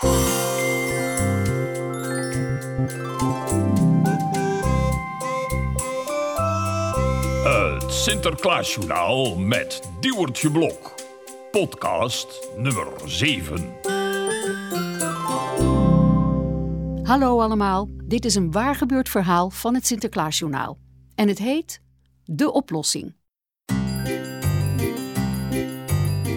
[0.00, 0.08] Het
[7.92, 10.94] Sinterklaasjournaal met Diewertje Blok.
[11.50, 13.74] Podcast nummer 7.
[17.02, 20.78] Hallo allemaal, dit is een waargebeurd verhaal van het Sinterklaasjournaal.
[21.14, 21.82] En het heet
[22.24, 23.14] De Oplossing.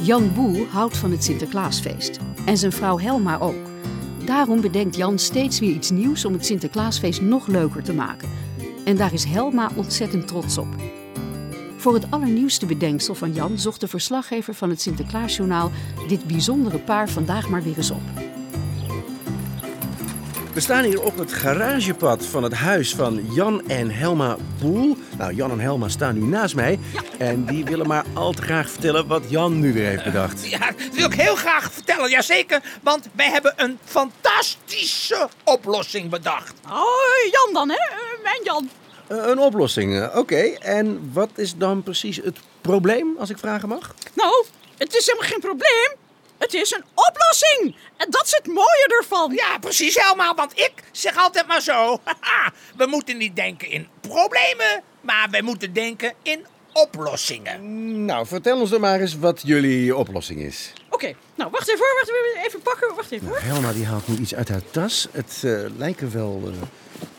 [0.00, 2.18] Jan Boel houdt van het Sinterklaasfeest.
[2.46, 3.66] En zijn vrouw Helma ook.
[4.24, 8.28] Daarom bedenkt Jan steeds weer iets nieuws om het Sinterklaasfeest nog leuker te maken.
[8.84, 10.68] En daar is Helma ontzettend trots op.
[11.76, 15.70] Voor het allernieuwste bedenksel van Jan zocht de verslaggever van het Sinterklaasjournaal
[16.08, 18.35] dit bijzondere paar vandaag maar weer eens op.
[20.56, 24.96] We staan hier op het garagepad van het huis van Jan en Helma Boel.
[25.18, 26.78] Nou, Jan en Helma staan nu naast mij.
[27.18, 30.48] En die willen maar al te graag vertellen wat Jan nu weer heeft bedacht.
[30.50, 32.62] Ja, dat wil ik heel graag vertellen, jazeker.
[32.82, 36.54] Want wij hebben een fantastische oplossing bedacht.
[36.68, 37.74] Oh, Jan dan, hè?
[37.76, 38.70] Eh, Mijn Jan.
[39.06, 40.42] Eh, een oplossing, eh, oké.
[40.60, 43.94] En wat is dan precies het probleem, als ik vragen mag?
[44.14, 44.44] Nou,
[44.76, 46.05] het is helemaal geen probleem.
[46.38, 47.76] Het is een oplossing.
[47.96, 49.32] En dat is het mooie ervan.
[49.34, 52.00] Ja, precies helemaal, want ik zeg altijd maar zo.
[52.04, 58.04] haha, we moeten niet denken in problemen, maar we moeten denken in oplossingen.
[58.04, 60.72] Nou, vertel ons dan maar eens wat jullie oplossing is.
[60.90, 61.94] Oké, nou, wacht even hoor.
[61.94, 62.94] Wacht even, even pakken.
[62.94, 63.38] Wacht even hoor.
[63.40, 65.08] Helma die haalt nu iets uit haar tas.
[65.12, 66.62] Het eh, lijken wel eh,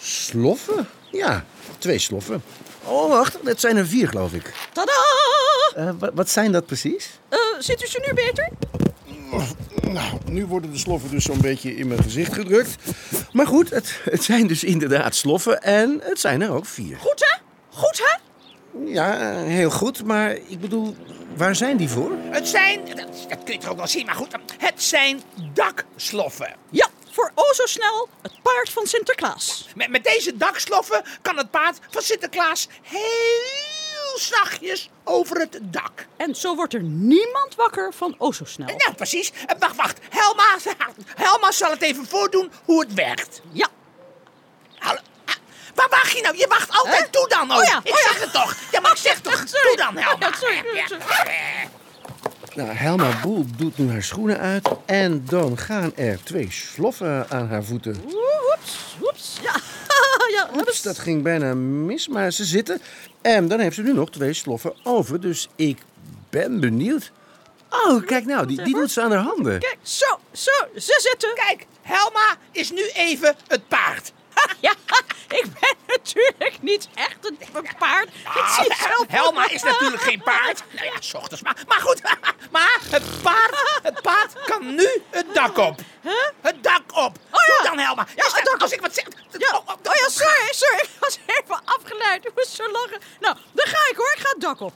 [0.00, 0.88] sloffen.
[1.10, 1.44] Ja,
[1.78, 2.42] twee sloffen.
[2.84, 4.52] Oh, wacht, dat zijn er vier, geloof ik.
[4.72, 4.92] Tada!
[5.74, 7.10] Eh, wa- wat zijn dat precies?
[7.28, 8.48] Eh, zit u ze nu beter?
[9.92, 12.76] Nou, nu worden de sloffen dus zo'n beetje in mijn gezicht gedrukt.
[13.32, 16.96] Maar goed, het, het zijn dus inderdaad sloffen en het zijn er ook vier.
[16.98, 17.40] Goed, hè?
[17.70, 18.18] Goed, hè?
[18.84, 20.96] Ja, heel goed, maar ik bedoel,
[21.36, 22.10] waar zijn die voor?
[22.30, 25.22] Het zijn, dat, dat kun je toch ook wel zien, maar goed, het zijn
[25.54, 26.54] daksloffen.
[26.70, 29.68] Ja, voor o zo snel het paard van Sinterklaas.
[29.74, 33.71] Met, met deze daksloffen kan het paard van Sinterklaas heel
[34.16, 36.06] zachtjes over het dak.
[36.16, 38.66] En zo wordt er niemand wakker van o zo snel.
[38.66, 39.32] Nou, precies.
[39.46, 39.98] Eh, Wacht, wacht.
[40.10, 40.56] Helma,
[41.26, 43.40] Helma zal het even voordoen hoe het werkt.
[43.52, 43.68] Ja,
[44.78, 45.00] Hallo.
[45.24, 45.34] Ah,
[45.74, 46.36] Waar wacht je nou?
[46.36, 47.12] Je wacht altijd.
[47.12, 47.58] Doe dan ook.
[47.58, 48.08] Oh ja, ik oh ja.
[48.12, 48.54] zeg het toch.
[48.72, 49.42] Ja, maar ik zeg toch.
[49.46, 49.66] Sorry.
[49.68, 50.26] Doe dan, Helma.
[50.26, 50.86] Ja, sorry, Ja.
[50.86, 51.68] sorry.
[52.54, 57.48] Nou, Helma Boel doet nu haar schoenen uit en dan gaan er twee sloffen aan
[57.48, 58.04] haar voeten.
[60.56, 62.80] Oeps, dat ging bijna mis, maar ze zitten.
[63.22, 65.78] En dan heeft ze nu nog twee sloffen over, dus ik
[66.30, 67.12] ben benieuwd.
[67.70, 69.58] Oh, kijk nou, die, die doet ze aan haar handen.
[69.58, 71.34] Kijk, zo, zo, ze zitten.
[71.34, 74.12] Kijk, Helma is nu even het paard.
[74.60, 74.72] Ja,
[75.28, 77.38] ik ben natuurlijk niet echt een
[77.78, 78.08] paard.
[78.08, 79.04] Ik zie het zelf.
[79.08, 80.62] Helma is natuurlijk geen paard.
[80.74, 81.56] Nou ja, s ochtends maar.
[81.68, 82.02] Maar goed,
[82.56, 85.80] maar het paard, het paard kan nu het dak op.
[86.40, 87.16] Het dak op.
[87.30, 87.56] Oh ja.
[87.56, 88.06] Doe dan, Helma.
[88.16, 88.62] Ja, Is dat- het dak op.
[88.62, 89.04] Als ik wat zeg...
[89.38, 90.78] Ja, oh ja, sorry, sorry.
[90.82, 92.24] Ik was even afgeleid.
[92.24, 92.98] Ik moest zo lachen.
[93.20, 94.12] Nou, dan ga ik hoor.
[94.16, 94.72] Ik ga het dak op.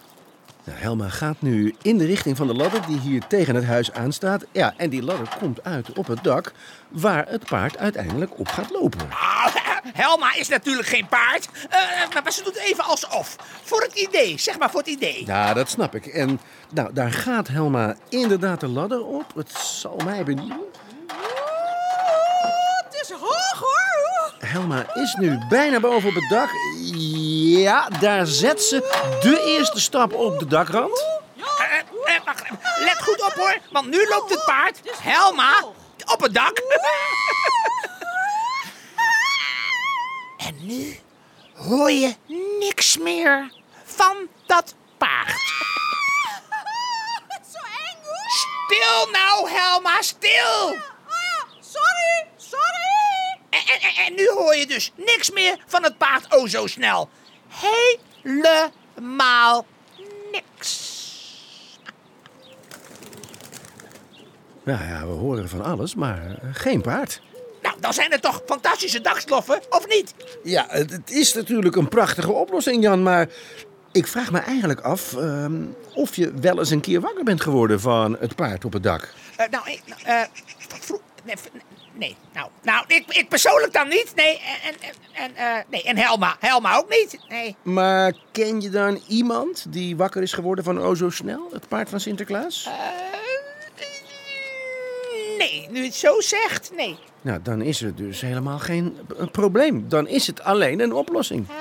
[0.64, 3.92] Nou, Helma gaat nu in de richting van de ladder die hier tegen het huis
[3.92, 4.44] aanstaat.
[4.52, 6.52] Ja, en die ladder komt uit op het dak
[6.88, 9.08] waar het paard uiteindelijk op gaat lopen.
[9.10, 9.46] Ah,
[10.02, 11.48] Helma is natuurlijk geen paard.
[11.70, 13.36] Eh, maar ze doet even alsof.
[13.64, 15.26] Voor het idee, zeg maar voor het idee.
[15.26, 16.06] Ja, dat snap ik.
[16.06, 16.40] En
[16.72, 19.34] nou, daar gaat Helma inderdaad de ladder op.
[19.34, 20.66] Het zal mij benieuwen.
[21.10, 23.94] Oeh, het is hoog hoor.
[24.24, 24.35] Oeh.
[24.46, 26.50] Helma is nu bijna boven op het dak.
[27.60, 28.78] Ja, daar zet ze
[29.20, 31.04] de eerste stap op de dakrand.
[31.36, 32.42] Eh, eh, wacht,
[32.78, 35.64] let goed op hoor, want nu loopt het paard, Helma,
[36.04, 36.62] op het dak.
[40.36, 40.98] En nu
[41.54, 42.14] hoor je
[42.58, 43.52] niks meer
[43.84, 45.30] van dat paard.
[47.52, 48.28] Zo eng hoor.
[48.28, 50.64] Stil nou, Helma, stil.
[50.64, 50.72] Oh
[51.08, 52.25] ja, sorry, sorry.
[53.66, 56.66] En, en, en- en nu hoor je dus niks meer van het paard oh zo
[56.66, 57.08] snel.
[58.22, 59.66] Helemaal
[60.32, 60.94] niks.
[64.64, 67.20] Nou ja, we horen van alles, maar eh, geen paard.
[67.62, 70.14] Nou, dan zijn het toch fantastische dagsloffen, of niet?
[70.44, 73.28] Ja, het, het is natuurlijk een prachtige oplossing, Jan, maar
[73.92, 75.62] ik vraag me eigenlijk af ehm,
[75.94, 79.12] of je wel eens een keer wakker bent geworden van het paard op het dak.
[79.36, 80.20] Eh, nou, ik, eh,
[80.80, 81.46] vro- nee, v-
[81.96, 84.12] nee, nou, nou ik, ik persoonlijk dan niet.
[84.14, 87.18] Nee, en, en, en, eh, nee, en Helma, Helma ook niet.
[87.28, 87.56] Nee.
[87.62, 91.88] Maar ken je dan iemand die wakker is geworden van O Zo Snel, het paard
[91.88, 92.66] van Sinterklaas?
[92.66, 92.72] Eh,
[95.38, 96.98] nee, nu het zo zegt, nee.
[97.22, 98.96] Nou, dan is er dus helemaal geen
[99.32, 99.88] probleem.
[99.88, 101.48] Dan is het alleen een oplossing.
[101.48, 101.54] Eh,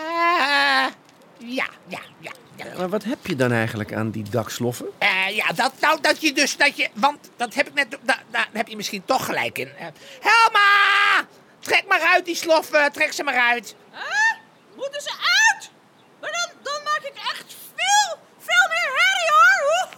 [1.37, 2.31] ja, ja, ja.
[2.55, 2.65] ja.
[2.77, 4.85] Maar wat heb je dan eigenlijk aan die daksloffen?
[4.97, 8.21] Eh, ja, dat, nou, dat je dus, dat je, want dat heb ik net, da-
[8.31, 9.67] daar heb je misschien toch gelijk in.
[9.77, 9.85] Eh,
[10.21, 11.27] Helma!
[11.59, 13.75] Trek maar uit die sloffen, trek ze maar uit.
[13.91, 13.99] Huh?
[14.75, 15.69] Moeten ze uit?
[16.21, 19.89] Maar dan, dan maak ik echt veel, veel meer herrie hoor.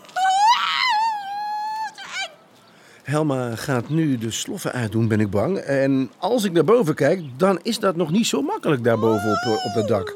[3.03, 5.57] Helma gaat nu de sloffen uitdoen, ben ik bang.
[5.57, 9.37] En als ik naar boven kijk, dan is dat nog niet zo makkelijk daarboven op,
[9.57, 10.15] eh, op dat dak.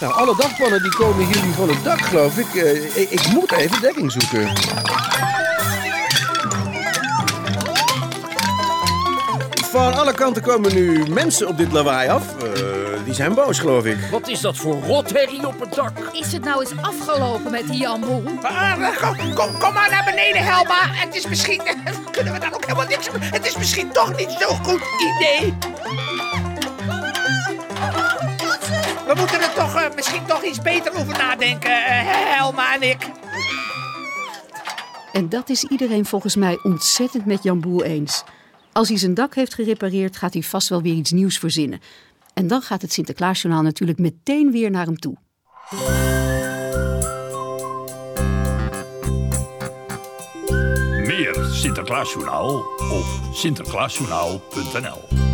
[0.00, 2.54] Nou, alle dakpannen die komen hier nu van het dak, geloof ik.
[2.54, 4.52] Eh, ik, ik moet even dekking zoeken.
[9.70, 12.36] Van alle kanten komen nu mensen op dit lawaai af.
[12.42, 12.50] Eh,
[13.04, 13.98] die zijn boos, geloof ik.
[14.10, 15.98] Wat is dat voor rotherrie op het dak?
[16.12, 18.24] Is het nou eens afgelopen met die Jan Boel?
[18.42, 20.80] Ah, kom, kom, kom maar naar beneden, Helma.
[20.80, 21.62] Het is misschien,
[22.10, 25.54] kunnen we daar ook helemaal niks Het is misschien toch niet zo'n goed idee.
[29.06, 32.02] We moeten er toch eh, misschien toch iets beter over nadenken, eh,
[32.36, 33.10] Helma en ik.
[35.12, 38.24] En dat is iedereen volgens mij ontzettend met Jan Boel eens.
[38.72, 41.80] Als hij zijn dak heeft gerepareerd, gaat hij vast wel weer iets nieuws verzinnen.
[42.34, 45.16] En dan gaat het Sinterklaasjournaal natuurlijk meteen weer naar hem toe.
[51.06, 52.56] Meer Sinterklaasjournaal
[52.90, 55.25] op sinterklaasjournaal.nl